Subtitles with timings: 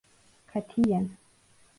[0.45, 1.05] Katiyen.